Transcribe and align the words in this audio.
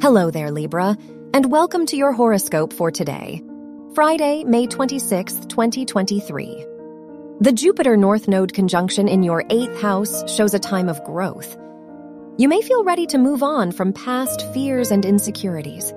Hello 0.00 0.30
there, 0.30 0.52
Libra, 0.52 0.96
and 1.34 1.50
welcome 1.50 1.84
to 1.86 1.96
your 1.96 2.12
horoscope 2.12 2.72
for 2.72 2.88
today, 2.88 3.42
Friday, 3.96 4.44
May 4.44 4.68
26th, 4.68 5.48
2023. 5.48 6.64
The 7.40 7.50
Jupiter 7.50 7.96
North 7.96 8.28
Node 8.28 8.52
conjunction 8.54 9.08
in 9.08 9.24
your 9.24 9.42
eighth 9.50 9.80
house 9.80 10.22
shows 10.32 10.54
a 10.54 10.60
time 10.60 10.88
of 10.88 11.02
growth. 11.02 11.56
You 12.36 12.48
may 12.48 12.62
feel 12.62 12.84
ready 12.84 13.06
to 13.06 13.18
move 13.18 13.42
on 13.42 13.72
from 13.72 13.92
past 13.92 14.46
fears 14.54 14.92
and 14.92 15.04
insecurities. 15.04 15.92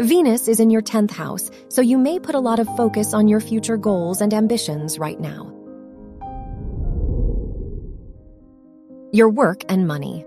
Venus 0.00 0.48
is 0.48 0.60
in 0.60 0.68
your 0.68 0.82
10th 0.82 1.12
house, 1.12 1.50
so 1.70 1.80
you 1.80 1.96
may 1.96 2.18
put 2.18 2.34
a 2.34 2.40
lot 2.40 2.58
of 2.58 2.68
focus 2.76 3.14
on 3.14 3.26
your 3.26 3.40
future 3.40 3.78
goals 3.78 4.20
and 4.20 4.34
ambitions 4.34 4.98
right 4.98 5.18
now. 5.18 5.50
Your 9.14 9.30
work 9.30 9.62
and 9.70 9.88
money. 9.88 10.26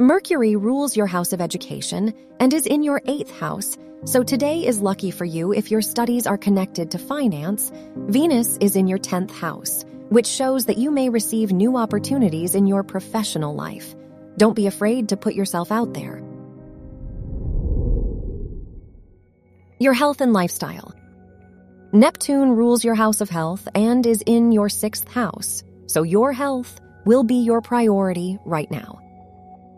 Mercury 0.00 0.56
rules 0.56 0.96
your 0.96 1.06
house 1.06 1.34
of 1.34 1.42
education 1.42 2.14
and 2.40 2.54
is 2.54 2.64
in 2.64 2.82
your 2.82 3.02
eighth 3.04 3.38
house, 3.38 3.76
so 4.06 4.22
today 4.22 4.66
is 4.66 4.80
lucky 4.80 5.10
for 5.10 5.26
you 5.26 5.52
if 5.52 5.70
your 5.70 5.82
studies 5.82 6.26
are 6.26 6.38
connected 6.38 6.90
to 6.92 6.98
finance. 6.98 7.70
Venus 8.08 8.56
is 8.62 8.76
in 8.76 8.86
your 8.86 8.96
10th 8.96 9.30
house, 9.30 9.84
which 10.08 10.26
shows 10.26 10.64
that 10.64 10.78
you 10.78 10.90
may 10.90 11.10
receive 11.10 11.52
new 11.52 11.76
opportunities 11.76 12.54
in 12.54 12.66
your 12.66 12.82
professional 12.82 13.54
life. 13.54 13.94
Don't 14.38 14.56
be 14.56 14.66
afraid 14.66 15.10
to 15.10 15.18
put 15.18 15.34
yourself 15.34 15.70
out 15.70 15.92
there. 15.92 16.22
Your 19.78 19.92
health 19.92 20.22
and 20.22 20.32
lifestyle. 20.32 20.94
Neptune 21.92 22.52
rules 22.52 22.82
your 22.82 22.94
house 22.94 23.20
of 23.20 23.28
health 23.28 23.68
and 23.74 24.06
is 24.06 24.22
in 24.24 24.50
your 24.50 24.70
sixth 24.70 25.08
house, 25.08 25.62
so 25.88 26.04
your 26.04 26.32
health 26.32 26.80
will 27.04 27.22
be 27.22 27.42
your 27.42 27.60
priority 27.60 28.38
right 28.46 28.70
now. 28.70 28.98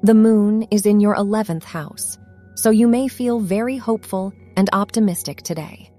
The 0.05 0.15
moon 0.15 0.67
is 0.73 0.85
in 0.85 0.99
your 0.99 1.15
11th 1.15 1.63
house, 1.63 2.19
so 2.57 2.71
you 2.71 2.89
may 2.89 3.07
feel 3.07 3.39
very 3.39 3.77
hopeful 3.77 4.33
and 4.57 4.69
optimistic 4.73 5.43
today. 5.43 5.93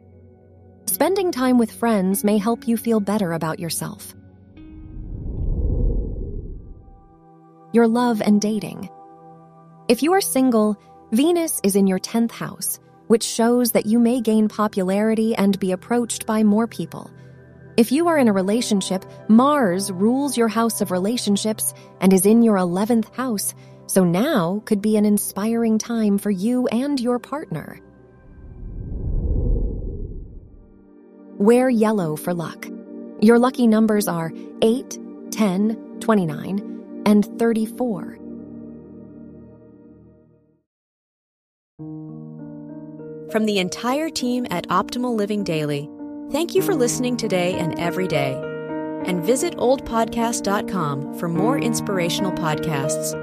Spending 0.88 1.32
time 1.32 1.58
with 1.58 1.72
friends 1.72 2.22
may 2.22 2.38
help 2.38 2.68
you 2.68 2.76
feel 2.76 3.00
better 3.00 3.31
about 3.31 3.62
yourself. 3.62 4.14
Your 7.72 7.88
love 7.88 8.22
and 8.22 8.42
dating. 8.42 8.90
If 9.88 10.04
you 10.04 10.12
are 10.12 10.22
single, 10.22 10.76
Venus 11.14 11.62
is 11.64 11.78
in 11.78 11.88
your 11.88 12.00
10th 12.00 12.31
house, 12.31 12.80
which 13.08 13.24
shows 13.24 13.72
that 13.72 13.86
you 13.86 14.00
may 14.00 14.20
gain 14.20 14.50
popularity 14.50 15.34
and 15.34 15.58
be 15.62 15.72
approached 15.72 16.26
by 16.26 16.44
more 16.44 16.68
people. 16.68 17.09
If 17.78 17.90
you 17.92 18.09
are 18.09 18.18
in 18.18 18.28
a 18.28 18.34
relationship, 18.34 19.06
Mars 19.30 19.94
rules 19.94 20.36
your 20.36 20.50
house 20.50 20.81
of 20.81 20.92
relationships 20.92 21.74
and 22.02 22.12
is 22.12 22.26
in 22.26 22.44
your 22.44 22.58
11th 22.58 23.16
house, 23.16 23.56
so 23.88 24.03
now 24.03 24.62
could 24.66 24.81
be 24.81 24.98
an 24.98 25.06
inspiring 25.06 25.78
time 25.78 26.17
for 26.17 26.31
you 26.31 26.67
and 26.67 27.00
your 27.00 27.20
partner. 27.20 27.80
Wear 31.38 31.70
yellow 31.70 32.16
for 32.16 32.34
luck. 32.34 32.67
Your 33.20 33.40
lucky 33.40 33.67
numbers 33.67 34.08
are 34.08 34.31
8, 34.62 35.00
10, 35.31 36.00
29, 36.00 37.03
and 37.06 37.40
34. 37.40 38.20
From 43.31 43.45
the 43.45 43.58
entire 43.58 44.09
team 44.09 44.45
at 44.52 44.68
Optimal 44.68 45.16
Living 45.16 45.44
Daily, 45.44 45.90
thank 46.31 46.53
you 46.53 46.62
for 46.62 46.75
listening 46.75 47.18
today 47.18 47.56
and 47.56 47.80
every 47.80 48.08
day. 48.08 48.34
And 49.06 49.23
visit 49.23 49.58
oldpodcast.com 49.58 51.16
for 51.16 51.28
more 51.28 51.58
inspirational 51.58 52.31
podcasts. 52.31 53.23